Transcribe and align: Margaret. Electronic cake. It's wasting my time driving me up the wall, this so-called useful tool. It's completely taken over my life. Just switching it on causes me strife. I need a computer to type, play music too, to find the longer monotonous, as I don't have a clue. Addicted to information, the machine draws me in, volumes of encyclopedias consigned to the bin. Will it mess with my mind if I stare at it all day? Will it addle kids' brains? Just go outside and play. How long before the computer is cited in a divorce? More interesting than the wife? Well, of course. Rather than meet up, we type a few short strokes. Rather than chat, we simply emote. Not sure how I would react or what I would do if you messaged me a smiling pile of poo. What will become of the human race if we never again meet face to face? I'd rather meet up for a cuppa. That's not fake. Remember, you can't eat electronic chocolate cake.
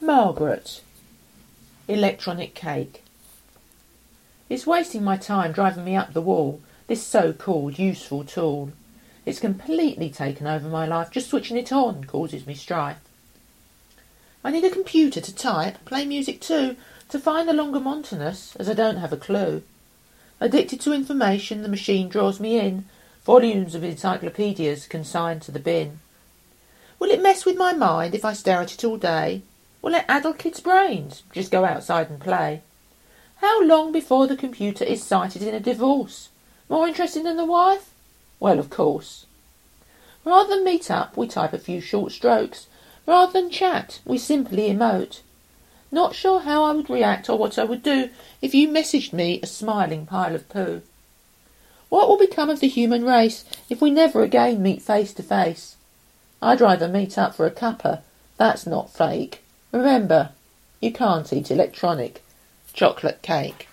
Margaret. 0.00 0.80
Electronic 1.88 2.54
cake. 2.54 3.02
It's 4.48 4.64
wasting 4.64 5.02
my 5.02 5.16
time 5.16 5.50
driving 5.50 5.84
me 5.84 5.96
up 5.96 6.12
the 6.12 6.20
wall, 6.20 6.60
this 6.86 7.04
so-called 7.04 7.80
useful 7.80 8.22
tool. 8.22 8.70
It's 9.26 9.40
completely 9.40 10.08
taken 10.08 10.46
over 10.46 10.68
my 10.68 10.86
life. 10.86 11.10
Just 11.10 11.28
switching 11.28 11.56
it 11.56 11.72
on 11.72 12.04
causes 12.04 12.46
me 12.46 12.54
strife. 12.54 13.00
I 14.44 14.52
need 14.52 14.62
a 14.62 14.70
computer 14.70 15.20
to 15.20 15.34
type, 15.34 15.84
play 15.84 16.06
music 16.06 16.40
too, 16.40 16.76
to 17.08 17.18
find 17.18 17.48
the 17.48 17.52
longer 17.52 17.80
monotonous, 17.80 18.54
as 18.54 18.68
I 18.68 18.74
don't 18.74 18.98
have 18.98 19.12
a 19.12 19.16
clue. 19.16 19.64
Addicted 20.40 20.80
to 20.82 20.92
information, 20.92 21.62
the 21.62 21.68
machine 21.68 22.08
draws 22.08 22.38
me 22.38 22.60
in, 22.60 22.84
volumes 23.24 23.74
of 23.74 23.82
encyclopedias 23.82 24.86
consigned 24.86 25.42
to 25.42 25.50
the 25.50 25.58
bin. 25.58 25.98
Will 27.00 27.10
it 27.10 27.20
mess 27.20 27.44
with 27.44 27.58
my 27.58 27.72
mind 27.72 28.14
if 28.14 28.24
I 28.24 28.32
stare 28.32 28.60
at 28.60 28.72
it 28.72 28.84
all 28.84 28.96
day? 28.96 29.42
Will 29.80 29.94
it 29.94 30.04
addle 30.08 30.32
kids' 30.32 30.60
brains? 30.60 31.22
Just 31.32 31.52
go 31.52 31.64
outside 31.64 32.10
and 32.10 32.20
play. 32.20 32.62
How 33.36 33.62
long 33.62 33.92
before 33.92 34.26
the 34.26 34.36
computer 34.36 34.84
is 34.84 35.02
cited 35.02 35.42
in 35.42 35.54
a 35.54 35.60
divorce? 35.60 36.30
More 36.68 36.88
interesting 36.88 37.22
than 37.22 37.36
the 37.36 37.44
wife? 37.44 37.90
Well, 38.40 38.58
of 38.58 38.70
course. 38.70 39.26
Rather 40.24 40.56
than 40.56 40.64
meet 40.64 40.90
up, 40.90 41.16
we 41.16 41.28
type 41.28 41.52
a 41.52 41.58
few 41.58 41.80
short 41.80 42.12
strokes. 42.12 42.66
Rather 43.06 43.32
than 43.32 43.50
chat, 43.50 44.00
we 44.04 44.18
simply 44.18 44.68
emote. 44.68 45.20
Not 45.90 46.14
sure 46.14 46.40
how 46.40 46.64
I 46.64 46.72
would 46.72 46.90
react 46.90 47.30
or 47.30 47.38
what 47.38 47.58
I 47.58 47.64
would 47.64 47.82
do 47.82 48.10
if 48.42 48.54
you 48.54 48.68
messaged 48.68 49.12
me 49.12 49.40
a 49.42 49.46
smiling 49.46 50.04
pile 50.04 50.34
of 50.34 50.48
poo. 50.48 50.82
What 51.88 52.08
will 52.08 52.18
become 52.18 52.50
of 52.50 52.60
the 52.60 52.68
human 52.68 53.04
race 53.04 53.44
if 53.70 53.80
we 53.80 53.90
never 53.90 54.22
again 54.22 54.62
meet 54.62 54.82
face 54.82 55.14
to 55.14 55.22
face? 55.22 55.76
I'd 56.42 56.60
rather 56.60 56.88
meet 56.88 57.16
up 57.16 57.34
for 57.34 57.46
a 57.46 57.50
cuppa. 57.50 58.02
That's 58.36 58.66
not 58.66 58.92
fake. 58.92 59.42
Remember, 59.72 60.30
you 60.80 60.92
can't 60.92 61.30
eat 61.32 61.50
electronic 61.50 62.22
chocolate 62.72 63.20
cake. 63.22 63.68